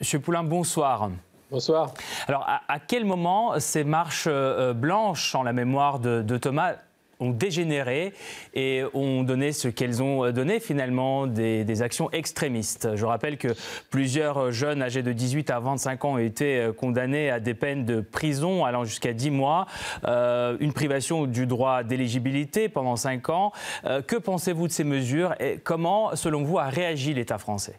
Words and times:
Monsieur 0.00 0.20
Poulain, 0.20 0.44
bonsoir. 0.44 1.10
Bonsoir. 1.50 1.94
Alors, 2.26 2.46
à, 2.46 2.78
quel 2.78 3.04
moment 3.04 3.58
ces 3.58 3.84
marches 3.84 4.28
blanches 4.74 5.34
en 5.34 5.42
la 5.42 5.52
mémoire 5.52 5.98
de 5.98 6.36
Thomas 6.36 6.74
ont 7.20 7.30
dégénéré 7.30 8.12
et 8.54 8.82
ont 8.94 9.22
donné 9.22 9.52
ce 9.52 9.68
qu'elles 9.68 10.02
ont 10.02 10.30
donné 10.30 10.60
finalement 10.60 11.26
des, 11.26 11.82
actions 11.82 12.10
extrémistes? 12.10 12.88
Je 12.94 13.04
rappelle 13.04 13.38
que 13.38 13.48
plusieurs 13.90 14.52
jeunes 14.52 14.82
âgés 14.82 15.02
de 15.02 15.12
18 15.12 15.50
à 15.50 15.60
25 15.60 16.04
ans 16.04 16.12
ont 16.14 16.18
été 16.18 16.58
euh, 16.58 16.72
condamnés 16.72 17.30
à 17.30 17.40
des 17.40 17.54
peines 17.54 17.84
de 17.84 18.00
prison 18.00 18.64
allant 18.64 18.84
jusqu'à 18.84 19.12
10 19.12 19.30
mois, 19.30 19.66
euh, 20.04 20.56
une 20.60 20.72
privation 20.72 21.26
du 21.26 21.46
droit 21.46 21.82
d'éligibilité 21.82 22.68
pendant 22.68 22.96
5 22.96 23.28
ans. 23.30 23.52
Euh, 23.84 24.02
que 24.02 24.16
pensez-vous 24.16 24.66
de 24.66 24.72
ces 24.72 24.84
mesures 24.84 25.34
et 25.40 25.58
comment, 25.62 26.16
selon 26.16 26.42
vous, 26.42 26.58
a 26.58 26.64
réagi 26.64 27.14
l'État 27.14 27.38
français? 27.38 27.78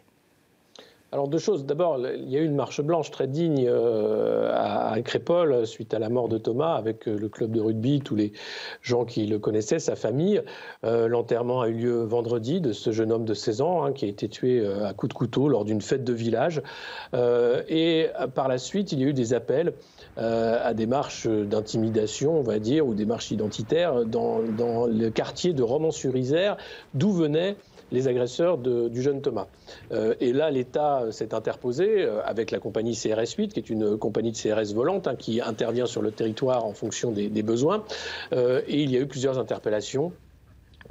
Alors 1.12 1.26
deux 1.26 1.38
choses. 1.38 1.66
D'abord, 1.66 1.98
il 1.98 2.30
y 2.30 2.36
a 2.36 2.40
eu 2.40 2.44
une 2.44 2.54
marche 2.54 2.80
blanche 2.80 3.10
très 3.10 3.26
digne 3.26 3.66
euh, 3.68 4.52
à 4.54 5.00
Crépole 5.02 5.66
suite 5.66 5.92
à 5.92 5.98
la 5.98 6.08
mort 6.08 6.28
de 6.28 6.38
Thomas 6.38 6.74
avec 6.74 7.08
euh, 7.08 7.18
le 7.18 7.28
club 7.28 7.50
de 7.50 7.60
rugby, 7.60 8.00
tous 8.00 8.14
les 8.14 8.32
gens 8.80 9.04
qui 9.04 9.26
le 9.26 9.40
connaissaient, 9.40 9.80
sa 9.80 9.96
famille. 9.96 10.40
Euh, 10.84 11.08
l'enterrement 11.08 11.62
a 11.62 11.68
eu 11.68 11.74
lieu 11.74 12.04
vendredi 12.04 12.60
de 12.60 12.72
ce 12.72 12.92
jeune 12.92 13.10
homme 13.10 13.24
de 13.24 13.34
16 13.34 13.60
ans 13.60 13.82
hein, 13.82 13.92
qui 13.92 14.04
a 14.04 14.08
été 14.08 14.28
tué 14.28 14.64
à 14.84 14.92
coups 14.92 15.08
de 15.08 15.14
couteau 15.14 15.48
lors 15.48 15.64
d'une 15.64 15.80
fête 15.80 16.04
de 16.04 16.12
village. 16.12 16.62
Et 17.68 18.08
par 18.34 18.48
la 18.48 18.58
suite, 18.58 18.92
il 18.92 19.00
y 19.00 19.04
a 19.04 19.06
eu 19.06 19.12
des 19.12 19.34
appels 19.34 19.72
à 20.16 20.74
des 20.74 20.86
marches 20.86 21.26
d'intimidation, 21.26 22.38
on 22.38 22.42
va 22.42 22.58
dire, 22.58 22.86
ou 22.86 22.94
des 22.94 23.06
marches 23.06 23.30
identitaires 23.30 24.04
dans, 24.04 24.40
dans 24.42 24.86
le 24.86 25.10
quartier 25.10 25.52
de 25.52 25.62
Romans-sur-Isère, 25.62 26.56
d'où 26.94 27.12
venait 27.12 27.56
les 27.92 28.08
agresseurs 28.08 28.58
du 28.58 29.02
jeune 29.02 29.20
Thomas. 29.20 29.46
Euh, 29.92 30.14
et 30.20 30.32
là, 30.32 30.50
l'État 30.50 31.06
s'est 31.10 31.34
interposé 31.34 32.02
euh, 32.02 32.20
avec 32.24 32.50
la 32.50 32.58
compagnie 32.58 32.96
CRS 32.96 33.34
8, 33.36 33.52
qui 33.52 33.60
est 33.60 33.70
une 33.70 33.96
compagnie 33.96 34.32
de 34.32 34.36
CRS 34.36 34.74
volante 34.74 35.08
hein, 35.08 35.16
qui 35.16 35.40
intervient 35.40 35.86
sur 35.86 36.02
le 36.02 36.10
territoire 36.10 36.64
en 36.64 36.72
fonction 36.72 37.10
des, 37.10 37.28
besoins. 37.42 37.84
Euh, 38.32 38.60
et 38.68 38.82
il 38.82 38.90
y 38.90 38.96
a 38.96 39.00
eu 39.00 39.06
plusieurs 39.06 39.38
interpellations 39.38 40.12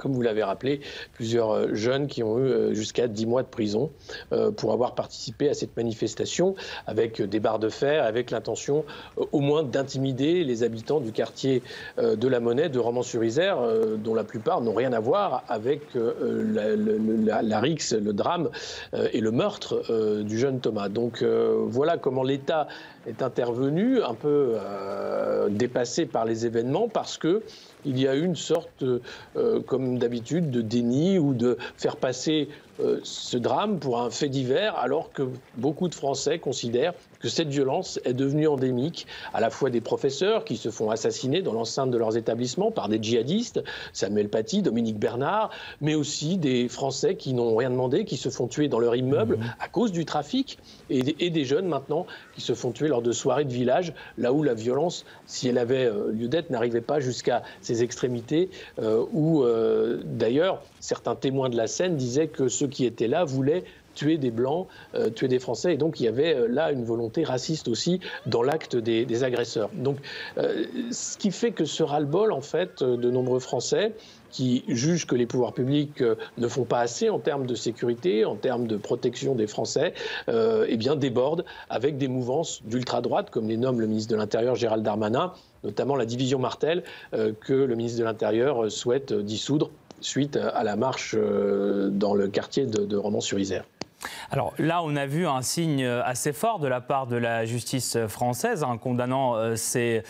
comme 0.00 0.12
vous 0.12 0.22
l'avez 0.22 0.42
rappelé, 0.42 0.80
plusieurs 1.12 1.52
euh, 1.52 1.74
jeunes 1.74 2.08
qui 2.08 2.22
ont 2.22 2.38
eu 2.38 2.42
euh, 2.42 2.74
jusqu'à 2.74 3.06
10 3.06 3.26
mois 3.26 3.42
de 3.42 3.48
prison 3.48 3.90
euh, 4.32 4.50
pour 4.50 4.72
avoir 4.72 4.94
participé 4.94 5.48
à 5.48 5.54
cette 5.54 5.76
manifestation 5.76 6.56
avec 6.86 7.22
des 7.22 7.38
barres 7.38 7.58
de 7.58 7.68
fer, 7.68 8.04
avec 8.04 8.30
l'intention 8.30 8.84
au 9.32 9.40
moins 9.40 9.62
d'intimider 9.62 10.42
les 10.42 10.62
habitants 10.62 11.00
du 11.00 11.12
quartier 11.12 11.62
de 11.98 12.28
la 12.28 12.40
Monnaie 12.40 12.70
de 12.70 12.78
Romans-sur-Isère, 12.78 13.58
dont 13.98 14.14
la 14.14 14.24
plupart 14.24 14.62
n'ont 14.62 14.72
rien 14.72 14.92
à 14.92 15.00
voir 15.00 15.44
avec 15.48 15.82
la, 15.94 17.42
la, 17.42 17.60
rixe, 17.60 17.92
le 17.92 18.12
drame 18.12 18.48
et 19.12 19.20
le 19.20 19.30
meurtre 19.30 20.22
du 20.22 20.38
jeune 20.38 20.60
Thomas. 20.60 20.88
Donc 20.88 21.22
voilà 21.22 21.98
comment 21.98 22.22
l'État 22.22 22.68
est 23.06 23.22
intervenu, 23.22 24.02
un 24.02 24.14
peu 24.14 24.56
dépassé 25.50 26.06
par 26.06 26.24
les 26.24 26.46
événements, 26.46 26.88
parce 26.88 27.18
que 27.18 27.42
il 27.84 27.98
y 27.98 28.06
a 28.06 28.14
eu 28.14 28.24
une 28.24 28.36
sorte, 28.36 28.82
euh, 28.82 29.60
d'habitude, 29.98 30.50
de 30.50 30.60
déni 30.60 31.18
ou 31.18 31.34
de 31.34 31.58
faire 31.76 31.96
passer 31.96 32.48
euh, 32.80 33.00
ce 33.02 33.36
drame 33.36 33.78
pour 33.78 34.00
un 34.00 34.10
fait 34.10 34.28
divers, 34.28 34.76
alors 34.76 35.12
que 35.12 35.28
beaucoup 35.56 35.88
de 35.88 35.94
Français 35.94 36.38
considèrent 36.38 36.94
que 37.20 37.28
cette 37.28 37.48
violence 37.48 38.00
est 38.04 38.14
devenue 38.14 38.48
endémique, 38.48 39.06
à 39.32 39.40
la 39.40 39.50
fois 39.50 39.70
des 39.70 39.80
professeurs 39.80 40.44
qui 40.44 40.56
se 40.56 40.70
font 40.70 40.90
assassiner 40.90 41.42
dans 41.42 41.52
l'enceinte 41.52 41.90
de 41.90 41.98
leurs 41.98 42.16
établissements 42.16 42.70
par 42.70 42.88
des 42.88 43.00
djihadistes, 43.00 43.62
Samuel 43.92 44.28
Paty, 44.28 44.62
Dominique 44.62 44.98
Bernard, 44.98 45.50
mais 45.80 45.94
aussi 45.94 46.38
des 46.38 46.68
Français 46.68 47.14
qui 47.14 47.34
n'ont 47.34 47.54
rien 47.54 47.70
demandé, 47.70 48.04
qui 48.04 48.16
se 48.16 48.30
font 48.30 48.48
tuer 48.48 48.68
dans 48.68 48.78
leur 48.78 48.96
immeuble 48.96 49.36
mmh. 49.36 49.54
à 49.60 49.68
cause 49.68 49.92
du 49.92 50.04
trafic, 50.04 50.58
et, 50.88 51.30
des 51.30 51.44
jeunes 51.44 51.66
maintenant 51.66 52.06
qui 52.34 52.40
se 52.40 52.54
font 52.54 52.72
tuer 52.72 52.88
lors 52.88 53.02
de 53.02 53.12
soirées 53.12 53.44
de 53.44 53.52
village, 53.52 53.92
là 54.18 54.32
où 54.32 54.42
la 54.42 54.54
violence, 54.54 55.04
si 55.26 55.48
elle 55.48 55.58
avait 55.58 55.84
euh, 55.84 56.10
lieu 56.10 56.26
d'être, 56.26 56.50
n'arrivait 56.50 56.80
pas 56.80 56.98
jusqu'à 56.98 57.42
ces 57.60 57.82
extrémités, 57.82 58.50
euh, 58.80 59.04
où 59.12 59.44
d'ailleurs 60.04 60.62
certains 60.80 61.14
témoins 61.14 61.48
de 61.48 61.56
la 61.56 61.66
scène 61.66 61.96
disaient 61.96 62.28
que 62.28 62.48
ceux 62.48 62.66
qui 62.66 62.84
étaient 62.84 63.08
là 63.08 63.24
voulaient 63.24 63.64
tuer 63.94 64.18
des 64.18 64.30
Blancs, 64.30 64.66
euh, 64.94 65.10
tuer 65.10 65.28
des 65.28 65.38
Français. 65.38 65.74
Et 65.74 65.76
donc 65.76 66.00
il 66.00 66.04
y 66.04 66.08
avait 66.08 66.34
euh, 66.34 66.48
là 66.48 66.72
une 66.72 66.84
volonté 66.84 67.24
raciste 67.24 67.68
aussi 67.68 68.00
dans 68.26 68.42
l'acte 68.42 68.76
des, 68.76 69.24
agresseurs. 69.24 69.70
Donc 69.74 69.98
euh, 70.38 70.64
ce 70.90 71.18
qui 71.18 71.30
fait 71.30 71.50
que 71.50 71.64
ce 71.64 71.82
ras-le-bol, 71.82 72.32
en 72.32 72.40
fait, 72.40 72.82
de 72.82 73.10
nombreux 73.10 73.40
Français 73.40 73.92
qui 74.30 74.62
jugent 74.68 75.06
que 75.06 75.16
les 75.16 75.26
pouvoirs 75.26 75.52
publics 75.52 76.02
ne 76.38 76.48
font 76.48 76.64
pas 76.64 76.78
assez 76.78 77.10
en 77.10 77.18
termes 77.18 77.46
de 77.46 77.56
sécurité, 77.56 78.24
en 78.24 78.36
termes 78.36 78.68
de 78.68 78.76
protection 78.76 79.34
des 79.34 79.48
Français, 79.48 79.92
eh 80.28 80.76
bien 80.76 80.94
débordent 80.94 81.44
avec 81.68 81.98
des 81.98 82.06
mouvances 82.06 82.62
d'ultra-droite, 82.64 83.30
comme 83.30 83.48
les 83.48 83.56
nomme 83.56 83.80
le 83.80 83.88
ministre 83.88 84.12
de 84.12 84.16
l'Intérieur 84.16 84.54
Gérald 84.54 84.84
Darmanin, 84.84 85.32
notamment 85.64 85.96
la 85.96 86.06
division 86.06 86.38
Martel, 86.38 86.84
que 87.12 87.52
le 87.52 87.74
ministre 87.74 87.98
de 87.98 88.04
l'Intérieur 88.04 88.70
souhaite 88.70 89.12
dissoudre 89.12 89.70
suite 90.00 90.36
à 90.36 90.62
la 90.62 90.76
marche 90.76 91.16
dans 91.16 92.14
le 92.14 92.28
quartier 92.28 92.66
de 92.66 92.96
Romans-sur-Isère. 92.96 93.64
Alors 94.30 94.54
là, 94.58 94.82
on 94.82 94.96
a 94.96 95.06
vu 95.06 95.26
un 95.26 95.42
signe 95.42 95.84
assez 95.84 96.32
fort 96.32 96.58
de 96.58 96.68
la 96.68 96.80
part 96.80 97.06
de 97.06 97.16
la 97.16 97.44
justice 97.44 97.98
française 98.08 98.62
en 98.62 98.78
condamnant 98.78 99.36
euh, 99.36 99.56
ces, 99.56 100.02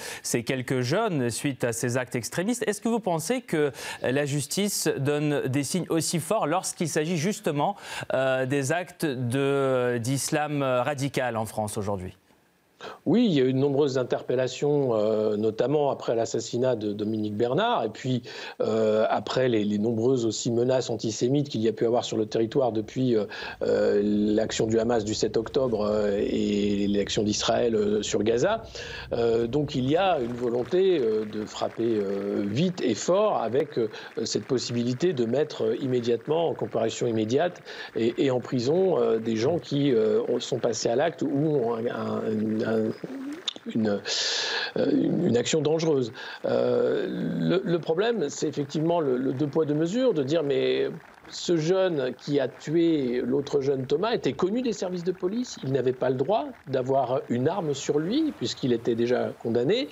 quelques 0.44 0.80
jeunes 0.80 1.30
suite 1.30 1.64
à 1.64 1.72
ces 1.72 1.96
actes 1.96 2.16
extrémistes. 2.16 2.64
Est-ce 2.66 2.80
que 2.80 2.88
vous 2.88 3.00
pensez 3.00 3.40
que 3.42 3.72
la 4.02 4.26
justice 4.26 4.88
donne 4.98 5.46
des 5.48 5.64
signes 5.64 5.86
aussi 5.88 6.20
forts 6.20 6.46
lorsqu'il 6.46 6.88
s'agit 6.88 7.16
justement 7.16 7.76
euh, 8.14 8.46
des 8.46 8.72
actes 8.72 9.06
d'islam 9.06 10.62
radical 10.62 11.36
en 11.36 11.46
France 11.46 11.78
aujourd'hui? 11.78 12.16
Oui, 13.06 13.26
il 13.26 13.32
y 13.32 13.40
a 13.40 13.44
eu 13.44 13.52
de 13.52 13.58
nombreuses 13.58 13.98
interpellations, 13.98 14.94
euh, 14.94 15.36
notamment 15.36 15.90
après 15.90 16.14
l'assassinat 16.14 16.76
de 16.76 16.92
Dominique 16.92 17.36
Bernard, 17.36 17.84
et 17.84 17.88
puis 17.88 18.22
euh, 18.60 19.06
après 19.08 19.48
les, 19.48 19.78
nombreuses 19.78 20.26
aussi 20.26 20.50
menaces 20.50 20.90
antisémites 20.90 21.48
qu'il 21.48 21.62
y 21.62 21.68
a 21.68 21.72
pu 21.72 21.86
avoir 21.86 22.04
sur 22.04 22.16
le 22.16 22.26
territoire 22.26 22.72
depuis 22.72 23.16
euh, 23.16 24.00
l'action 24.02 24.66
du 24.66 24.78
Hamas 24.78 25.04
du 25.04 25.14
7 25.14 25.36
octobre 25.36 25.90
et 26.18 26.86
l'action 26.88 27.22
d'Israël 27.22 28.02
sur 28.02 28.22
Gaza. 28.22 28.62
donc 29.48 29.74
il 29.74 29.88
y 29.88 29.96
a 29.96 30.18
une 30.20 30.34
volonté 30.34 30.98
de 31.00 31.44
frapper 31.46 32.00
vite 32.44 32.82
et 32.82 32.94
fort 32.94 33.42
avec 33.42 33.80
cette 34.24 34.44
possibilité 34.44 35.12
de 35.12 35.24
mettre 35.24 35.74
immédiatement 35.80 36.48
en 36.48 36.54
comparution 36.54 37.06
immédiate 37.06 37.62
et, 37.96 38.30
en 38.30 38.40
prison 38.40 38.98
des 39.18 39.36
gens 39.36 39.58
qui 39.58 39.94
sont 40.40 40.58
passés 40.58 40.88
à 40.88 40.96
l'acte 40.96 41.22
ou 41.22 41.56
ont 41.56 41.76
un 41.76 42.69
euh, 42.70 42.90
une, 43.74 44.00
une, 44.76 45.36
action 45.36 45.60
dangereuse. 45.60 46.12
Euh, 46.44 47.06
le, 47.64 47.78
problème, 47.78 48.28
c'est 48.28 48.48
effectivement 48.48 49.00
le, 49.00 49.32
deux 49.32 49.46
poids 49.46 49.66
deux 49.66 49.74
mesures, 49.74 50.14
de 50.14 50.22
dire 50.22 50.42
mais 50.42 50.88
ce 51.28 51.56
jeune 51.56 52.12
qui 52.14 52.40
a 52.40 52.48
tué 52.48 53.22
l'autre 53.24 53.60
jeune 53.60 53.86
Thomas 53.86 54.12
était 54.12 54.32
connu 54.32 54.62
des 54.62 54.72
services 54.72 55.04
de 55.04 55.12
police. 55.12 55.58
Il 55.62 55.72
n'avait 55.72 55.92
pas 55.92 56.10
le 56.10 56.16
droit 56.16 56.46
d'avoir 56.66 57.20
une 57.28 57.48
arme 57.48 57.74
sur 57.74 57.98
lui 57.98 58.32
puisqu'il 58.36 58.72
était 58.72 58.94
déjà 58.94 59.30
condamné. 59.42 59.88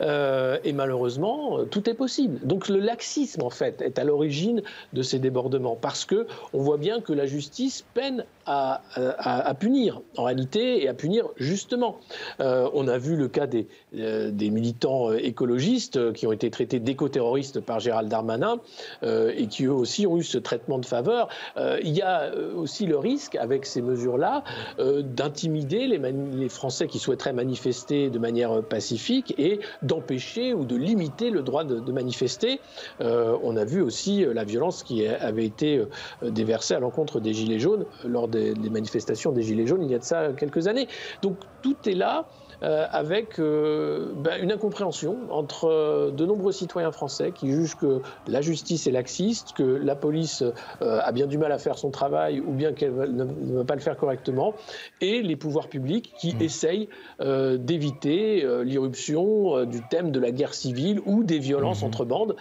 Euh, 0.00 0.58
et 0.64 0.72
malheureusement, 0.72 1.64
tout 1.70 1.88
est 1.88 1.94
possible. 1.94 2.40
Donc 2.42 2.68
le 2.68 2.80
laxisme, 2.80 3.42
en 3.42 3.50
fait, 3.50 3.82
est 3.82 3.98
à 3.98 4.04
l'origine 4.04 4.62
de 4.92 5.02
ces 5.02 5.18
débordements 5.18 5.76
parce 5.76 6.04
que 6.04 6.26
on 6.52 6.60
voit 6.60 6.78
bien 6.78 7.00
que 7.00 7.12
la 7.12 7.26
justice 7.26 7.84
peine 7.94 8.24
à, 8.50 9.54
punir, 9.58 10.00
en 10.16 10.24
réalité, 10.24 10.82
et 10.82 10.88
à 10.88 10.94
punir 10.94 11.26
justement. 11.36 11.98
Euh, 12.40 12.68
on 12.74 12.88
a 12.88 12.98
vu 12.98 13.16
le 13.16 13.28
cas 13.28 13.46
des, 13.46 13.66
euh, 13.96 14.30
militants 14.32 15.12
écologistes 15.12 16.12
qui 16.12 16.26
ont 16.26 16.32
été 16.32 16.50
traités 16.50 16.80
d'éco-terroristes 16.80 17.60
par 17.60 17.80
Gérald 17.80 18.08
Darmanin 18.08 18.58
et 19.02 19.46
qui 19.46 19.64
eux 19.64 19.72
aussi 19.72 20.06
ont 20.06 20.16
eu 20.16 20.22
ce 20.22 20.38
traitement 20.38 20.78
de 20.78 20.86
faveur, 20.86 21.28
euh, 21.56 21.78
il 21.82 21.96
y 21.96 22.02
a 22.02 22.22
euh, 22.22 22.54
aussi 22.54 22.86
le 22.86 22.98
risque, 22.98 23.36
avec 23.36 23.66
ces 23.66 23.82
mesures-là, 23.82 24.44
euh, 24.78 25.02
d'intimider 25.02 25.86
les, 25.86 25.98
les, 25.98 26.48
Français 26.48 26.88
qui 26.88 26.98
souhaiteraient 26.98 27.32
manifester 27.32 28.10
de 28.10 28.18
manière 28.18 28.62
pacifique 28.62 29.34
et 29.38 29.60
d'empêcher 29.82 30.52
ou 30.52 30.64
de 30.64 30.76
limiter 30.76 31.30
le 31.30 31.42
droit 31.42 31.64
de, 31.64 31.92
manifester. 31.92 32.60
on 33.00 33.56
a 33.56 33.64
vu 33.64 33.80
aussi 33.82 34.24
la 34.24 34.44
violence 34.44 34.82
qui 34.82 35.06
avait 35.06 35.44
été 35.44 35.82
déversée 36.22 36.74
à 36.74 36.80
l'encontre 36.80 37.20
des 37.20 37.34
Gilets 37.34 37.58
jaunes 37.58 37.84
lors 38.04 38.28
des, 38.28 38.39
des 38.54 38.70
manifestations 38.70 39.32
des 39.32 39.42
Gilets 39.42 39.66
jaunes 39.66 39.82
il 39.82 39.90
y 39.90 39.94
a 39.94 39.98
de 39.98 40.04
ça 40.04 40.32
quelques 40.36 40.66
années. 40.66 40.88
Donc 41.22 41.36
tout 41.62 41.76
est 41.86 41.94
là. 41.94 42.26
Euh, 42.62 42.86
avec 42.92 43.38
euh, 43.38 44.12
ben, 44.16 44.42
une 44.42 44.52
incompréhension 44.52 45.16
entre 45.30 45.64
euh, 45.64 46.10
de 46.10 46.26
nombreux 46.26 46.52
citoyens 46.52 46.92
français 46.92 47.32
qui 47.34 47.50
jugent 47.50 47.76
que 47.76 48.02
la 48.28 48.42
justice 48.42 48.86
est 48.86 48.90
laxiste, 48.90 49.54
que 49.54 49.62
la 49.62 49.96
police 49.96 50.44
a 50.80 51.12
bien 51.12 51.26
du 51.26 51.38
mal 51.38 51.52
à 51.52 51.58
faire 51.58 51.78
son 51.78 51.90
travail 51.90 52.40
ou 52.40 52.52
bien 52.52 52.72
qu'elle 52.72 52.92
ne, 52.92 53.24
va 53.58 53.64
pas 53.64 53.74
le 53.74 53.80
faire 53.80 53.96
correctement, 53.96 54.54
et 55.00 55.22
les 55.22 55.36
pouvoirs 55.36 55.68
publics 55.68 56.12
qui 56.18 56.34
mmh. 56.34 56.42
essayent 56.42 56.88
d'éviter 57.20 58.46
l'irruption 58.64 59.64
du 59.64 59.80
thème 59.88 60.10
de 60.10 60.20
la 60.20 60.30
guerre 60.30 60.54
civile 60.54 61.00
ou 61.06 61.22
des 61.24 61.38
violences 61.38 61.82
mmh. 61.82 61.86
entre 61.86 62.04
bandes 62.04 62.36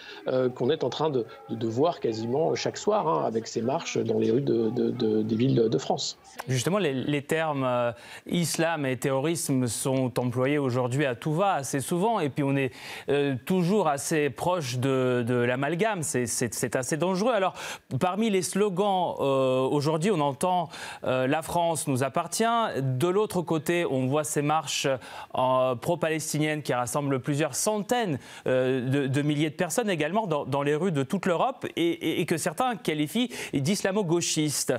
qu'on 0.55 0.69
est 0.69 0.83
en 0.83 0.89
train 0.89 1.09
de, 1.09 1.25
voir 1.67 1.99
quasiment 1.99 2.55
chaque 2.55 2.77
soir 2.77 3.07
hein, 3.07 3.23
avec 3.25 3.47
ces 3.47 3.61
marches 3.61 3.97
dans 3.97 4.19
les 4.19 4.31
rues 4.31 4.41
de, 4.41 5.21
des 5.21 5.35
villes 5.35 5.69
de 5.69 5.77
France. 5.79 6.17
Justement, 6.47 6.77
les, 6.77 7.21
termes 7.21 7.63
euh, 7.63 7.91
islam 8.27 8.85
et 8.85 8.97
terrorisme 8.97 9.67
sont 9.67 10.19
employés 10.19 10.57
aujourd'hui 10.57 11.05
à 11.05 11.15
tout 11.15 11.33
va 11.33 11.53
assez 11.53 11.79
souvent, 11.79 12.19
et 12.19 12.29
puis 12.29 12.43
on 12.43 12.55
est 12.55 12.71
euh, 13.09 13.35
toujours 13.45 13.87
assez 13.87 14.29
proche 14.29 14.77
de, 14.77 15.43
l'amalgame. 15.47 16.01
C'est 16.01 16.75
assez 16.75 16.97
dangereux. 16.97 17.33
Alors, 17.33 17.53
parmi 17.99 18.29
les 18.29 18.41
slogans, 18.41 19.15
euh, 19.19 19.61
aujourd'hui, 19.61 20.11
on 20.11 20.19
entend 20.19 20.69
La 21.03 21.41
France 21.41 21.87
nous 21.87 22.03
appartient. 22.03 22.43
De 22.81 23.07
l'autre 23.07 23.41
côté, 23.41 23.85
on 23.85 24.07
voit 24.07 24.23
ces 24.23 24.41
marches 24.41 24.87
pro-palestiniennes 25.33 26.61
qui 26.61 26.73
rassemblent 26.73 27.19
plusieurs 27.19 27.55
centaines 27.55 28.19
de, 28.45 29.21
milliers 29.21 29.49
de 29.49 29.55
personnes 29.55 29.89
également 29.89 30.27
dans, 30.27 30.61
les 30.61 30.75
rues 30.75 30.91
de 30.91 31.03
toute 31.03 31.25
l'Europe, 31.25 31.65
et, 31.75 32.21
et, 32.21 32.25
que 32.25 32.37
certains 32.37 32.75
qualifient 32.75 33.29
d'islamo-gauchistes. 33.53 34.73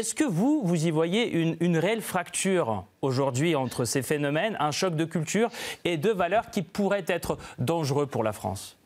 Est-ce 0.00 0.14
que 0.14 0.24
vous, 0.24 0.62
vous, 0.64 0.86
y 0.86 0.90
voyez 0.90 1.30
une, 1.30 1.76
réelle 1.76 2.00
fracture 2.00 2.86
aujourd'hui 3.02 3.54
entre 3.54 3.84
ces 3.84 4.00
phénomènes, 4.00 4.56
un 4.58 4.70
choc 4.70 4.96
de 4.96 5.04
culture 5.04 5.50
et 5.84 5.98
de 5.98 6.08
valeurs 6.08 6.48
qui 6.48 6.62
pourraient 6.62 7.04
être 7.06 7.36
dangereux 7.58 8.06
pour 8.06 8.24
la 8.24 8.32
France? 8.32 8.79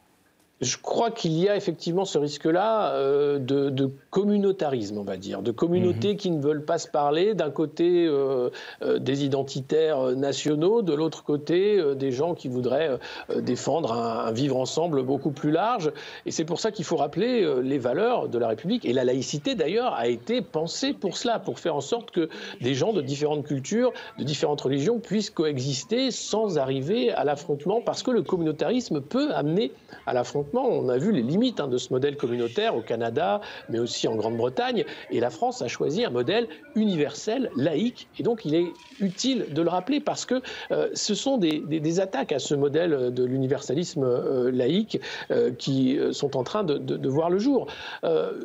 Je 0.61 0.77
crois 0.77 1.11
qu'il 1.11 1.33
y 1.33 1.49
a 1.49 1.57
effectivement 1.57 2.05
ce 2.05 2.17
risque-là 2.17 2.93
euh, 2.93 3.39
de, 3.39 3.91
communautarisme, 4.11 4.99
on 4.99 5.03
va 5.03 5.17
dire, 5.17 5.43
de 5.43 5.51
communautés 5.51 6.13
mhm. 6.13 6.17
qui 6.17 6.31
ne 6.31 6.41
veulent 6.41 6.65
pas 6.65 6.79
se 6.79 6.87
parler. 6.87 7.35
D'un 7.35 7.51
côté, 7.51 8.07
euh, 8.07 8.51
euh, 8.83 9.01
des 9.01 9.25
identitaires 9.25 10.13
nationaux, 10.13 10.83
de 10.83 10.95
l'autre 10.95 11.25
côté, 11.25 11.83
des 11.97 12.13
gens 12.13 12.35
qui 12.35 12.49
voudraient 12.49 12.99
défendre 13.41 13.93
un, 13.93 14.31
vivre 14.31 14.57
ensemble 14.57 15.03
beaucoup 15.03 15.33
plus 15.33 15.51
large. 15.51 15.93
Et 16.25 16.31
c'est 16.31 16.45
pour 16.45 16.61
ça 16.61 16.71
qu'il 16.71 16.85
faut 16.85 16.97
rappeler 16.97 17.63
les 17.63 17.79
valeurs 17.79 18.29
de 18.29 18.39
la 18.39 18.49
République. 18.49 18.85
Et 18.85 18.93
la 18.93 19.05
laïcité, 19.05 19.57
d'ailleurs, 19.57 19.95
a 19.95 20.07
été 20.07 20.41
pensée 20.41 20.93
pour 20.93 21.17
cela, 21.17 21.41
pour 21.41 21.59
faire 21.59 21.75
en 21.75 21.81
sorte 21.81 22.13
que 22.13 22.29
des 22.61 22.75
gens 22.75 22.93
de 22.93 23.03
différentes 23.03 23.45
cultures, 23.45 23.93
de 24.19 24.25
différentes 24.25 24.61
religions 24.61 25.01
puissent 25.01 25.31
coexister 25.31 26.13
sans 26.13 26.59
arriver 26.59 27.11
à 27.11 27.25
l'affrontement, 27.25 27.81
parce 27.81 28.03
que 28.03 28.13
le 28.13 28.23
communautarisme 28.23 29.01
peut 29.01 29.33
amener 29.35 29.73
à 30.07 30.13
l'affrontement 30.13 30.44
on 30.53 30.89
a 30.89 30.99
vu 30.99 31.13
les 31.13 31.23
limites 31.23 31.61
hein, 31.61 31.69
de 31.69 31.79
ce 31.79 31.93
modèle 31.93 32.17
communautaire 32.17 32.77
au 32.77 32.81
Canada, 32.81 33.41
mais 33.69 33.79
aussi 33.79 34.09
en 34.09 34.17
Grande-Bretagne. 34.17 34.85
Et 35.11 35.21
la 35.21 35.31
France 35.31 35.63
a 35.63 35.69
choisi 35.69 36.05
un 36.05 36.11
modèle 36.11 36.49
universel, 36.75 37.51
laïque. 37.57 38.09
Et 38.19 38.23
donc, 38.23 38.45
il 38.45 38.55
est 38.55 38.73
utile 39.01 39.47
de 39.51 39.63
le 39.63 39.69
rappeler 39.69 40.01
parce 40.01 40.25
que 40.25 40.41
euh, 40.71 40.89
ce 40.95 41.15
sont 41.15 41.39
des, 41.39 42.01
attaques 42.01 42.33
à 42.33 42.39
ce 42.39 42.55
modèle 42.55 43.13
de 43.13 43.25
l'universalisme 43.25 44.03
euh, 44.03 44.51
laïque 44.51 45.01
euh, 45.31 45.53
qui 45.53 45.99
sont 46.13 46.37
en 46.37 46.43
train 46.43 46.65
de, 46.65 46.79
de 46.79 47.09
voir 47.09 47.31
le 47.31 47.39
jour. 47.39 47.67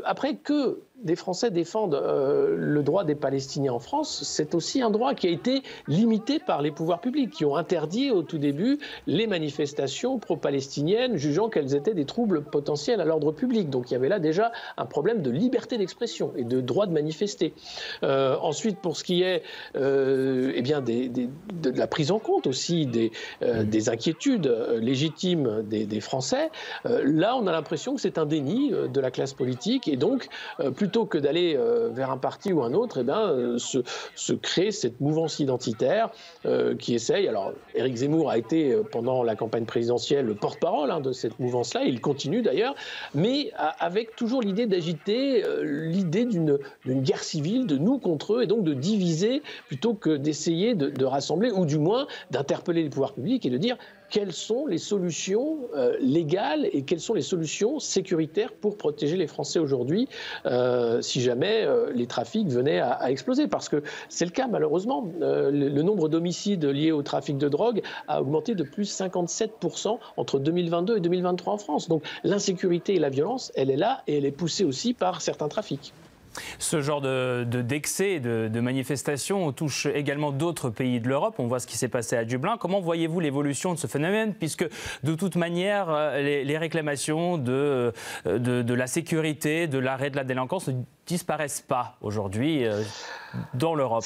après 0.05 0.35
que 0.35 0.79
des 1.03 1.15
Français 1.15 1.51
défendent 1.51 1.95
euh, 1.95 2.55
le 2.57 2.83
droit 2.83 3.03
des 3.03 3.15
Palestiniens 3.15 3.73
en 3.73 3.79
France, 3.79 4.23
c'est 4.23 4.55
aussi 4.55 4.81
un 4.81 4.89
droit 4.89 5.13
qui 5.13 5.27
a 5.27 5.29
été 5.29 5.63
limité 5.87 6.39
par 6.39 6.61
les 6.61 6.71
pouvoirs 6.71 6.99
publics, 6.99 7.31
qui 7.31 7.45
ont 7.45 7.55
interdit 7.55 8.11
au 8.11 8.21
tout 8.21 8.37
début 8.37 8.79
les 9.07 9.27
manifestations 9.27 10.19
pro-palestiniennes, 10.19 11.17
jugeant 11.17 11.49
qu'elles 11.49 11.75
étaient 11.75 11.93
des 11.93 12.05
troubles 12.05 12.43
potentiels 12.43 13.01
à 13.01 13.05
l'ordre 13.05 13.31
public. 13.31 13.69
Donc 13.69 13.91
il 13.91 13.93
y 13.93 13.97
avait 13.97 14.09
là 14.09 14.19
déjà 14.19 14.51
un 14.77 14.85
problème 14.85 15.21
de 15.21 15.29
liberté 15.29 15.77
d'expression 15.77 16.33
et 16.35 16.43
de 16.43 16.61
droit 16.61 16.85
de 16.85 16.91
manifester. 16.91 17.53
Euh, 18.03 18.35
ensuite, 18.41 18.79
pour 18.79 18.97
ce 18.97 19.03
qui 19.03 19.23
est 19.23 19.43
euh, 19.75 20.51
eh 20.55 20.61
bien 20.61 20.81
de 20.81 21.69
la 21.75 21.87
prise 21.87 22.11
en 22.11 22.19
compte 22.19 22.47
aussi 22.47 22.85
des, 22.85 23.11
des 23.41 23.89
inquiétudes 23.89 24.47
légitimes 24.79 25.63
des, 25.63 25.85
des 25.85 26.01
Français, 26.01 26.49
là 26.85 27.35
on 27.35 27.47
a 27.47 27.51
l'impression 27.51 27.95
que 27.95 28.01
c'est 28.01 28.17
un 28.17 28.25
déni 28.25 28.71
de 28.71 28.99
la 28.99 29.11
classe 29.11 29.33
politique 29.33 29.87
et 29.87 29.95
donc 29.95 30.27
plus 30.75 30.88
plutôt 30.89 31.05
que 31.05 31.19
d'aller 31.19 31.55
euh, 31.55 31.89
vers 31.91 32.09
un 32.09 32.17
parti 32.17 32.51
ou 32.51 32.63
un 32.63 32.73
autre, 32.73 32.97
eh 33.01 33.03
bien, 33.03 33.29
euh, 33.29 33.59
se, 33.59 34.33
crée 34.33 34.71
cette 34.71 34.99
mouvance 34.99 35.39
identitaire 35.39 36.09
euh, 36.47 36.75
qui 36.75 36.95
essaye. 36.95 37.27
Alors, 37.27 37.53
Éric 37.75 37.97
Zemmour 37.97 38.31
a 38.31 38.39
été 38.39 38.75
pendant 38.91 39.21
la 39.21 39.35
campagne 39.35 39.65
présidentielle 39.65 40.25
le 40.25 40.33
porte-parole 40.33 40.89
hein, 40.89 40.99
de 40.99 41.11
cette 41.11 41.37
mouvance-là, 41.37 41.83
il 41.83 42.01
continue 42.01 42.41
d'ailleurs, 42.41 42.73
mais 43.13 43.51
avec 43.79 44.15
toujours 44.15 44.41
l'idée 44.41 44.65
d'agiter 44.65 45.43
l'idée 45.61 46.25
d'une 46.25 46.57
guerre 46.85 47.23
civile, 47.23 47.67
de 47.67 47.77
nous 47.77 47.99
contre 47.99 48.35
eux, 48.35 48.43
et 48.43 48.47
donc 48.47 48.63
de 48.63 48.73
diviser 48.73 49.43
plutôt 49.67 49.93
que 49.93 50.17
d'essayer 50.17 50.73
de 50.73 51.05
rassembler, 51.05 51.51
ou 51.51 51.65
du 51.65 51.77
moins 51.77 52.07
d'interpeller 52.31 52.81
les 52.81 52.89
pouvoirs 52.89 53.13
publics 53.13 53.45
et 53.45 53.49
de 53.51 53.57
dire 53.57 53.77
quelles 54.09 54.33
sont 54.33 54.65
les 54.65 54.77
solutions 54.77 55.69
euh, 55.75 55.95
légales 55.99 56.67
et 56.71 56.83
quelles 56.83 56.99
sont 56.99 57.13
les 57.13 57.21
solutions 57.21 57.79
sécuritaires 57.79 58.51
pour 58.53 58.77
protéger 58.77 59.17
les 59.17 59.27
Français 59.27 59.59
aujourd'hui 59.59 60.07
euh, 60.45 61.01
si 61.01 61.21
jamais 61.21 61.63
euh, 61.65 61.91
les 61.93 62.07
trafics 62.07 62.47
venaient 62.47 62.79
à, 62.79 63.09
exploser? 63.11 63.47
Parce 63.47 63.69
que 63.69 63.83
c'est 64.09 64.25
le 64.25 64.31
cas 64.31 64.47
malheureusement. 64.47 65.11
Le, 65.19 65.49
le, 65.51 65.81
nombre 65.81 66.09
d'homicides 66.09 66.65
liés 66.65 66.91
au 66.91 67.01
trafic 67.01 67.37
de 67.37 67.47
drogue 67.47 67.81
a 68.07 68.21
augmenté 68.21 68.55
de 68.55 68.63
plus 68.63 68.91
57% 68.91 69.97
entre 70.17 70.39
2022 70.39 70.97
et 70.97 70.99
2023 70.99 71.53
en 71.53 71.57
France. 71.57 71.87
Donc 71.87 72.03
l'insécurité 72.23 72.95
et 72.95 72.99
la 72.99 73.09
violence, 73.09 73.51
elle 73.55 73.69
est 73.69 73.77
là 73.77 74.03
et 74.07 74.17
elle 74.17 74.25
est 74.25 74.31
poussée 74.31 74.65
aussi 74.65 74.93
par 74.93 75.21
certains 75.21 75.47
trafics. 75.47 75.93
Ce 76.57 76.81
genre 76.81 77.01
de, 77.01 77.43
d'excès, 77.43 78.19
de, 78.19 78.59
manifestations 78.59 79.51
touche 79.51 79.85
également 79.85 80.31
d'autres 80.31 80.69
pays 80.69 80.99
de 80.99 81.07
l'Europe. 81.07 81.35
On 81.39 81.47
voit 81.47 81.59
ce 81.59 81.67
qui 81.67 81.77
s'est 81.77 81.87
passé 81.87 82.15
à 82.15 82.25
Dublin. 82.25 82.57
Comment 82.59 82.81
voyez-vous 82.81 83.19
l'évolution 83.19 83.73
de 83.73 83.79
ce 83.79 83.87
phénomène 83.87 84.33
Puisque 84.33 84.67
de 85.03 85.15
toute 85.15 85.35
manière, 85.35 85.89
euh, 85.89 86.21
les, 86.21 86.57
réclamations 86.57 87.37
de, 87.37 87.93
de, 88.25 88.61
de, 88.61 88.73
la 88.73 88.87
sécurité, 88.87 89.67
de 89.67 89.77
l'arrêt 89.77 90.09
de 90.09 90.17
la 90.17 90.23
délinquance 90.23 90.67
ne 90.67 90.73
disparaissent 91.05 91.61
pas 91.61 91.97
aujourd'hui 92.01 92.65
euh, 92.65 92.83
dans 93.53 93.75
l'Europe. 93.75 94.03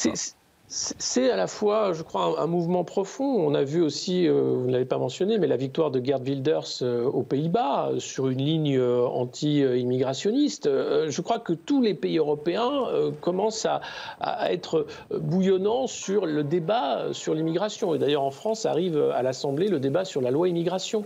À 1.18 1.36
la 1.36 1.48
fois, 1.48 1.94
je 1.94 2.04
crois, 2.04 2.42
un, 2.42 2.48
mouvement 2.48 2.84
profond. 2.84 3.26
On 3.26 3.54
a 3.54 3.64
vu 3.64 3.82
aussi, 3.82 4.28
euh, 4.28 4.56
vous 4.58 4.68
ne 4.68 4.72
l'avez 4.72 4.86
pas 4.86 4.98
mentionné, 4.98 5.38
mais 5.38 5.48
la 5.48 5.58
victoire 5.58 5.92
de 5.92 6.04
Gerd 6.04 6.28
Wilders 6.28 6.82
euh, 6.82 7.06
aux 7.06 7.24
Pays-Bas 7.24 7.90
euh, 7.90 8.00
sur 8.00 8.28
une 8.30 8.42
ligne 8.42 8.82
anti-immigrationniste. 8.82 10.66
je 10.66 11.22
crois 11.22 11.40
que 11.40 11.54
tous 11.54 11.82
les 11.82 11.94
pays 11.94 12.18
européens 12.18 12.86
commencent 13.22 13.66
à, 13.66 14.52
être 14.52 14.86
bouillonnants 15.12 15.88
sur 15.88 16.26
le 16.26 16.44
débat 16.44 17.08
sur 17.12 17.34
l'immigration. 17.34 17.94
Et 17.96 18.00
d'ailleurs, 18.00 18.24
en 18.24 18.32
France, 18.32 18.66
arrive 18.66 18.98
à 19.14 19.22
l'Assemblée 19.22 19.68
le 19.68 19.80
débat 19.80 20.06
sur 20.06 20.22
la 20.22 20.32
loi 20.32 20.50
immigration. 20.50 21.06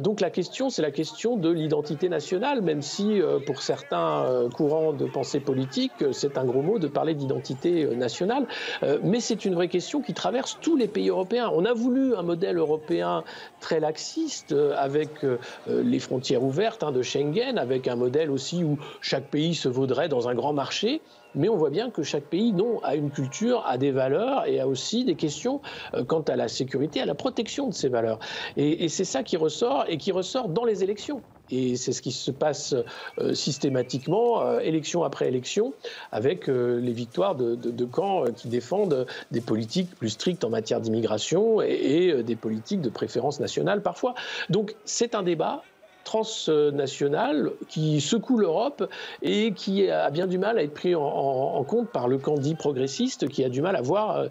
donc 0.00 0.20
la 0.20 0.30
question, 0.30 0.70
c'est 0.70 0.82
la 0.82 0.90
question 0.90 1.36
de 1.36 1.50
l'identité 1.50 2.08
nationale, 2.08 2.62
même 2.62 2.82
si 2.82 3.20
pour 3.46 3.62
certains 3.62 4.48
courants 4.56 4.92
de 4.92 5.06
pensée 5.06 5.40
politique, 5.40 5.92
c'est 6.12 6.38
un 6.38 6.44
gros 6.44 6.62
mot 6.62 6.78
de 6.78 6.88
parler 6.88 7.14
d'identité 7.14 7.86
nationale. 7.96 8.46
Euh, 8.90 8.98
mais 9.02 9.20
c'est 9.20 9.44
une 9.44 9.54
vraie 9.54 9.68
question 9.68 10.00
qui 10.00 10.14
traverse 10.14 10.58
tous 10.60 10.76
les 10.76 10.88
pays 10.88 11.08
européens. 11.08 11.50
On 11.54 11.64
a 11.64 11.72
voulu 11.72 12.14
un 12.14 12.22
modèle 12.22 12.58
européen 12.58 13.24
très 13.60 13.80
laxiste, 13.80 14.52
euh, 14.52 14.74
avec 14.76 15.24
euh, 15.24 15.38
les 15.68 15.98
frontières 15.98 16.42
ouvertes 16.42 16.82
hein, 16.82 16.92
de 16.92 17.02
Schengen, 17.02 17.58
avec 17.58 17.88
un 17.88 17.96
modèle 17.96 18.30
aussi 18.30 18.64
où 18.64 18.78
chaque 19.00 19.26
pays 19.26 19.54
se 19.54 19.68
vaudrait 19.68 20.08
dans 20.08 20.28
un 20.28 20.34
grand 20.34 20.52
marché. 20.52 21.00
Mais 21.36 21.48
on 21.48 21.56
voit 21.56 21.70
bien 21.70 21.90
que 21.90 22.02
chaque 22.02 22.24
pays, 22.24 22.52
non, 22.52 22.80
a 22.82 22.96
une 22.96 23.10
culture, 23.10 23.62
a 23.66 23.78
des 23.78 23.92
valeurs 23.92 24.46
et 24.46 24.58
a 24.58 24.66
aussi 24.66 25.04
des 25.04 25.14
questions 25.14 25.60
quant 26.08 26.22
à 26.22 26.34
la 26.34 26.48
sécurité, 26.48 27.00
à 27.00 27.06
la 27.06 27.14
protection 27.14 27.68
de 27.68 27.72
ces 27.74 27.88
valeurs. 27.88 28.18
et 28.56 28.88
c'est 28.88 29.04
ça 29.04 29.22
qui 29.22 29.36
ressort 29.36 29.84
et 29.86 29.96
qui 29.96 30.10
ressort 30.10 30.48
dans 30.48 30.64
les 30.64 30.82
élections. 30.82 31.22
Et 31.50 31.76
c'est 31.76 31.92
ce 31.92 32.02
qui 32.02 32.12
se 32.12 32.30
passe 32.30 32.74
euh, 33.18 33.34
systématiquement, 33.34 34.42
euh, 34.42 34.60
élection 34.60 35.04
après 35.04 35.28
élection, 35.28 35.72
avec 36.12 36.48
euh, 36.48 36.80
les 36.80 36.92
victoires 36.92 37.34
de, 37.34 37.84
camps 37.84 38.24
qui 38.36 38.48
défendent 38.48 39.06
des 39.30 39.40
politiques 39.40 39.94
plus 39.96 40.10
strictes 40.10 40.44
en 40.44 40.50
matière 40.50 40.80
d'immigration 40.80 41.60
et, 41.60 42.22
des 42.22 42.36
politiques 42.36 42.80
de 42.80 42.88
préférence 42.88 43.40
nationale 43.40 43.82
parfois. 43.82 44.14
Donc 44.48 44.76
c'est 44.84 45.14
un 45.14 45.22
débat 45.22 45.62
transnational 46.04 47.50
qui 47.68 48.00
secoue 48.00 48.38
l'Europe 48.38 48.88
et 49.22 49.52
qui 49.52 49.90
a 49.90 50.10
bien 50.10 50.26
du 50.26 50.38
mal 50.38 50.58
à 50.58 50.62
être 50.62 50.74
pris 50.74 50.94
en, 50.94 51.64
compte 51.64 51.88
par 51.88 52.06
le 52.06 52.18
camp 52.18 52.36
dit 52.36 52.54
progressiste 52.54 53.28
qui 53.28 53.44
a 53.44 53.48
du 53.48 53.60
mal 53.62 53.76
à 53.76 53.82
voir 53.82 54.26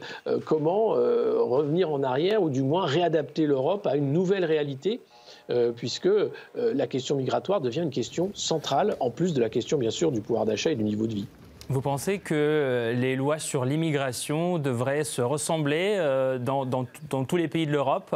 comment 0.45 0.89
revenir 0.89 1.91
en 1.91 2.03
arrière 2.03 2.41
ou 2.41 2.49
du 2.49 2.63
moins 2.63 2.85
réadapter 2.85 3.45
l'Europe 3.45 3.87
à 3.87 3.95
une 3.95 4.13
nouvelle 4.13 4.45
réalité 4.45 5.01
euh, 5.49 5.71
puisque 5.71 6.05
euh, 6.05 6.29
la 6.55 6.87
question 6.87 7.15
migratoire 7.15 7.61
devient 7.61 7.81
une 7.81 7.89
question 7.89 8.31
centrale, 8.33 8.95
en 8.99 9.09
plus 9.09 9.33
de 9.33 9.41
la 9.41 9.49
question 9.49 9.77
bien 9.77 9.89
sûr 9.89 10.11
du 10.11 10.21
pouvoir 10.21 10.45
d'achat 10.45 10.71
et 10.71 10.75
du 10.75 10.83
niveau 10.83 11.07
de 11.07 11.13
vie. 11.13 11.27
Vous 11.69 11.81
pensez 11.81 12.19
que 12.19 12.33
euh, 12.35 12.93
les 12.93 13.15
lois 13.15 13.39
sur 13.39 13.65
l'immigration 13.65 14.59
devraient 14.59 15.03
se 15.03 15.21
ressembler 15.21 15.97
dans, 16.41 16.65
tous 17.25 17.37
les 17.37 17.47
pays 17.47 17.65
de 17.65 17.71
l'Europe? 17.71 18.15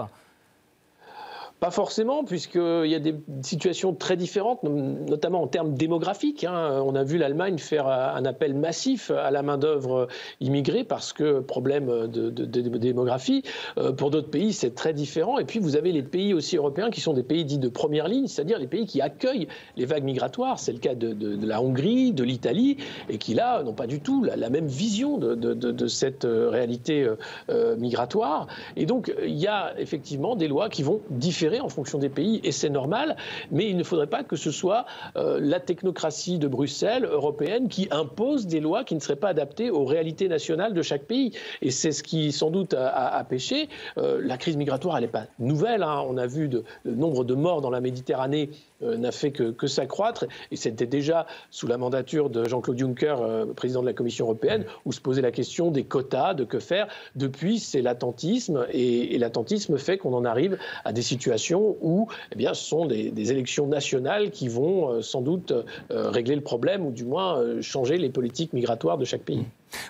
Pas 1.63 1.71
forcément, 1.71 2.25
puisqu'il 2.25 2.87
y 2.87 2.93
a 2.93 2.99
des 2.99 3.15
situations 3.41 3.93
très 3.93 4.17
différentes, 4.17 4.63
notamment 4.63 5.41
en 5.41 5.47
termes 5.47 5.75
démographiques. 5.75 6.43
Hein. 6.43 6.83
On 6.85 6.93
a 6.93 7.05
vu 7.05 7.17
l'Allemagne 7.17 7.57
faire 7.57 7.87
un 7.87 8.25
appel 8.25 8.53
massif 8.53 9.11
à 9.11 9.31
la 9.31 9.43
main-d'œuvre 9.43 10.09
immigrée 10.41 10.83
parce 10.83 11.13
que 11.13 11.39
problème 11.39 12.07
de, 12.07 12.29
démographie. 12.49 13.43
Euh, 13.77 13.93
pour 13.93 14.11
d'autres 14.11 14.29
pays, 14.29 14.51
c'est 14.51 14.75
très 14.75 14.91
différent. 14.91 15.39
Et 15.39 15.45
puis, 15.45 15.59
vous 15.59 15.77
avez 15.77 15.93
les 15.93 16.03
pays 16.03 16.33
aussi 16.33 16.57
européens 16.57 16.89
qui 16.89 16.99
sont 16.99 17.13
des 17.13 17.23
pays 17.23 17.45
dits 17.45 17.59
de 17.59 17.69
première 17.69 18.09
ligne, 18.09 18.27
c'est-à-dire 18.27 18.59
les 18.59 18.67
pays 18.67 18.85
qui 18.85 18.99
accueillent 18.99 19.47
les 19.77 19.85
vagues 19.85 20.03
migratoires. 20.03 20.59
C'est 20.59 20.73
le 20.73 20.79
cas 20.79 20.95
de, 20.95 21.47
la 21.47 21.61
Hongrie, 21.61 22.11
de 22.11 22.25
l'Italie, 22.25 22.75
et 23.07 23.17
qui, 23.17 23.35
là, 23.35 23.63
n'ont 23.63 23.71
pas 23.71 23.87
du 23.87 24.01
tout 24.01 24.25
la, 24.25 24.49
même 24.49 24.67
vision 24.67 25.17
de, 25.17 25.87
cette 25.87 26.25
euh, 26.25 26.49
réalité 26.49 27.07
euh, 27.49 27.77
migratoire. 27.77 28.47
Et 28.75 28.85
donc, 28.85 29.13
il 29.25 29.39
y 29.39 29.47
a 29.47 29.73
effectivement 29.79 30.35
des 30.35 30.49
lois 30.49 30.67
qui 30.67 30.83
vont 30.83 30.99
différer 31.09 31.52
en 31.59 31.69
fonction 31.69 31.99
des 31.99 32.09
pays, 32.09 32.39
et 32.43 32.51
c'est 32.51 32.69
normal, 32.69 33.15
mais 33.51 33.69
il 33.69 33.77
ne 33.77 33.83
faudrait 33.83 34.07
pas 34.07 34.23
que 34.23 34.35
ce 34.35 34.51
soit 34.51 34.85
euh, 35.15 35.39
la 35.41 35.59
technocratie 35.59 36.39
de 36.39 36.47
Bruxelles, 36.47 37.05
européenne, 37.05 37.67
qui 37.67 37.87
impose 37.91 38.47
des 38.47 38.59
lois 38.59 38.83
qui 38.83 38.95
ne 38.95 38.99
seraient 38.99 39.15
pas 39.15 39.29
adaptées 39.29 39.69
aux 39.69 39.85
réalités 39.85 40.27
nationales 40.27 40.73
de 40.73 40.81
chaque 40.81 41.03
pays. 41.03 41.31
Et 41.61 41.71
c'est 41.71 41.91
ce 41.91 42.03
qui, 42.03 42.31
sans 42.31 42.49
doute, 42.49 42.73
a, 42.73 43.23
péché. 43.27 43.69
Euh, 43.97 44.21
la 44.23 44.37
crise 44.37 44.57
migratoire, 44.57 44.97
elle 44.97 45.03
n'est 45.03 45.09
pas 45.09 45.27
nouvelle. 45.39 45.83
Hein. 45.83 46.03
On 46.07 46.17
a 46.17 46.27
vu 46.27 46.47
de, 46.47 46.63
le 46.83 46.95
nombre 46.95 47.23
de 47.23 47.35
morts 47.35 47.61
dans 47.61 47.69
la 47.69 47.81
Méditerranée 47.81 48.49
euh, 48.81 48.97
n'a 48.97 49.11
fait 49.11 49.31
que, 49.31 49.67
s'accroître. 49.67 50.25
Et 50.51 50.55
c'était 50.55 50.87
déjà 50.87 51.25
sous 51.51 51.67
la 51.67 51.77
mandature 51.77 52.29
de 52.29 52.45
Jean-Claude 52.45 52.77
Juncker, 52.77 53.15
président 53.55 53.81
de 53.81 53.87
la 53.87 53.93
Commission 53.93 54.25
européenne, 54.25 54.65
où 54.85 54.91
se 54.91 54.99
posait 54.99 55.21
la 55.21 55.31
question 55.31 55.71
des 55.71 55.83
quotas, 55.83 56.33
de 56.33 56.43
que 56.43 56.59
faire. 56.59 56.87
Depuis, 57.15 57.59
c'est 57.59 57.81
l'attentisme. 57.81 58.65
Et 58.71 59.17
l'attentisme 59.17 59.77
fait 59.77 59.97
qu'on 59.97 60.13
en 60.13 60.25
arrive 60.25 60.57
à 60.83 60.93
des 60.93 61.01
situations 61.01 61.32
où 61.81 62.07
eh 62.31 62.35
bien, 62.35 62.53
ce 62.53 62.63
sont 62.63 62.85
des, 62.85 63.31
élections 63.31 63.67
nationales 63.67 64.31
qui 64.31 64.47
vont 64.47 64.89
euh, 64.89 65.01
sans 65.01 65.21
doute 65.21 65.51
euh, 65.51 66.09
régler 66.09 66.35
le 66.35 66.41
problème 66.41 66.85
ou 66.85 66.91
du 66.91 67.05
moins 67.05 67.37
euh, 67.37 67.61
changer 67.61 67.97
les 67.97 68.09
politiques 68.09 68.53
migratoires 68.53 68.97
de 68.97 69.05
chaque 69.05 69.21
pays. 69.21 69.45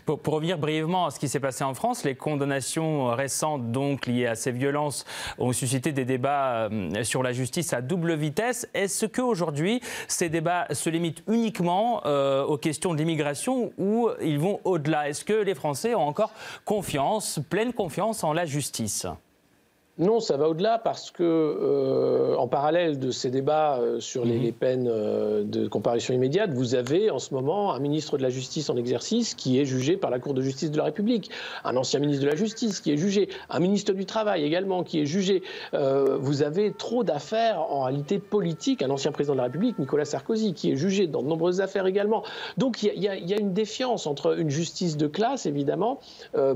Pour, 0.06 0.20
revenir 0.26 0.58
brièvement 0.58 1.08
à 1.08 1.12
ce 1.12 1.20
qui 1.20 1.28
s'est 1.28 1.42
passé 1.42 1.64
en 1.64 1.74
France, 1.74 2.06
les 2.06 2.16
condamnations 2.16 3.08
récentes 3.08 3.72
donc 3.72 4.08
liées 4.08 4.28
à 4.28 4.36
ces 4.36 4.52
violences 4.52 5.04
ont 5.38 5.52
suscité 5.52 5.92
des 5.92 6.06
débats 6.06 6.70
sur 7.04 7.22
la 7.22 7.34
justice 7.34 7.74
à 7.74 7.82
double 7.82 8.14
vitesse. 8.14 8.66
Est-ce 8.74 9.06
qu'aujourd'hui, 9.06 9.82
ces 10.08 10.30
débats 10.30 10.68
se 10.72 10.90
limitent 10.90 11.24
uniquement 11.28 12.02
aux 12.48 12.58
questions 12.58 12.94
de 12.94 12.98
l'immigration 13.00 13.74
ou 13.78 14.10
ils 14.22 14.40
vont 14.40 14.62
au-delà? 14.64 15.10
Est-ce 15.10 15.26
que 15.26 15.34
les 15.34 15.54
Français 15.54 15.96
ont 15.96 16.08
encore 16.08 16.34
confiance, 16.64 17.42
pleine 17.50 17.74
confiance 17.74 18.24
en 18.24 18.32
la 18.32 18.46
justice? 18.46 19.06
Non, 20.00 20.20
ça 20.20 20.38
va 20.38 20.50
au-delà 20.50 20.80
parce 20.80 21.12
que, 21.12 21.22
euh, 21.22 22.36
en 22.38 22.48
parallèle 22.48 22.98
de 22.98 23.12
ces 23.12 23.30
débats 23.30 23.78
euh, 23.78 24.00
sur 24.00 24.26
les, 24.26 24.40
mhm. 24.40 24.54
peines 24.54 24.88
euh, 24.88 25.44
de 25.44 25.68
comparution 25.68 26.16
immédiate, 26.16 26.52
vous 26.52 26.74
avez 26.74 27.12
en 27.12 27.20
ce 27.20 27.32
moment 27.32 27.76
un 27.76 27.80
ministre 27.80 28.18
de 28.18 28.24
la 28.24 28.32
Justice 28.32 28.72
en 28.72 28.76
exercice 28.76 29.36
qui 29.36 29.60
est 29.60 29.66
jugé 29.66 29.96
par 29.96 30.10
la 30.10 30.18
Cour 30.18 30.34
de 30.34 30.42
justice 30.42 30.72
de 30.72 30.78
la 30.78 30.86
République, 30.86 31.30
un 31.64 31.78
ancien 31.78 32.00
ministre 32.00 32.24
de 32.24 32.28
la 32.28 32.36
Justice 32.36 32.80
qui 32.80 32.92
est 32.92 32.98
jugé, 32.98 33.30
un 33.52 33.60
ministre 33.60 33.94
du 33.94 34.08
Travail 34.08 34.44
également 34.44 34.84
qui 34.84 35.00
est 35.00 35.06
jugé. 35.06 35.44
vous 35.74 36.42
avez 36.42 36.74
trop 36.74 37.04
d'affaires 37.04 37.60
en 37.60 37.84
réalité 37.84 38.18
politiques, 38.18 38.82
un 38.82 38.90
ancien 38.90 39.12
président 39.12 39.34
de 39.34 39.40
la 39.40 39.44
République, 39.44 39.78
Nicolas 39.78 40.06
Sarkozy, 40.06 40.54
qui 40.54 40.72
est 40.72 40.76
jugé 40.76 41.06
dans 41.06 41.22
de 41.22 41.28
nombreuses 41.28 41.62
affaires 41.62 41.86
également. 41.86 42.24
Donc 42.58 42.82
il 42.82 42.94
y, 42.96 43.06
y, 43.06 43.34
a 43.34 43.40
une 43.40 43.54
défiance 43.54 44.08
entre 44.08 44.40
une 44.40 44.50
justice 44.50 44.98
de 44.98 45.08
classe, 45.08 45.46
évidemment, 45.46 46.00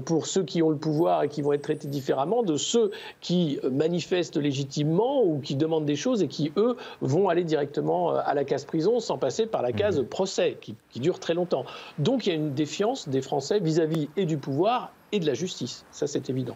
pour 0.05 0.25
ceux 0.25 0.43
qui 0.43 0.63
ont 0.63 0.69
le 0.69 0.77
pouvoir 0.77 1.23
et 1.23 1.29
qui 1.29 1.41
vont 1.41 1.53
être 1.53 1.61
traités 1.61 1.87
différemment, 1.87 2.41
de 2.41 2.55
ceux 2.55 2.91
qui 3.26 3.26
qui 3.27 3.59
manifestent 3.69 4.37
légitimement 4.37 5.21
ou 5.21 5.41
qui 5.41 5.55
demandent 5.55 5.85
des 5.85 5.97
choses 5.97 6.23
et 6.23 6.29
qui, 6.29 6.53
eux, 6.55 6.77
vont 7.01 7.27
aller 7.27 7.43
directement 7.43 8.13
euh, 8.13 8.21
à 8.23 8.33
la 8.33 8.45
case 8.45 8.63
prison 8.63 9.01
sans 9.01 9.17
passer 9.17 9.47
par 9.47 9.61
la 9.61 9.73
case 9.73 9.99
mhm. 9.99 10.07
procès, 10.07 10.57
qui, 10.61 10.77
dure 10.95 11.19
très 11.19 11.33
longtemps. 11.33 11.65
Donc 11.99 12.25
il 12.25 12.29
y 12.29 12.31
a 12.31 12.35
une 12.35 12.53
défiance 12.53 13.09
des 13.09 13.21
Français 13.21 13.59
vis-à-vis 13.59 14.07
et 14.15 14.25
du 14.25 14.37
pouvoir 14.37 14.93
et 15.11 15.19
de 15.19 15.25
la 15.25 15.33
justice. 15.33 15.83
Ça, 15.91 16.07
c'est 16.07 16.29
évident. 16.29 16.55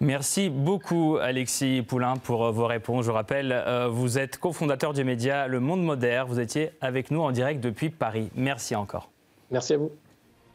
Merci 0.00 0.48
beaucoup 0.48 1.18
Alexis 1.20 1.82
Poulain 1.82 2.16
pour 2.16 2.46
euh, 2.46 2.50
vos 2.50 2.66
réponses. 2.66 3.04
Je 3.04 3.10
rappelle, 3.10 3.52
euh, 3.52 3.86
vous 3.88 4.18
êtes 4.18 4.38
cofondateur 4.38 4.94
du 4.94 5.04
média 5.04 5.48
Le 5.48 5.60
Monde 5.60 5.84
Moderne. 5.84 6.26
Vous 6.26 6.40
étiez 6.40 6.70
avec 6.80 7.10
nous 7.10 7.20
en 7.20 7.30
direct 7.30 7.60
depuis 7.60 7.90
Paris. 7.90 8.30
Merci 8.34 8.74
encore. 8.74 9.10
Merci 9.50 9.74
à 9.74 9.76
vous. 9.76 9.90